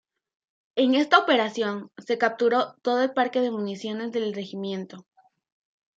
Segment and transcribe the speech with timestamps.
[0.75, 5.05] En esta operación se capturó todo el parque de municiones del regimiento.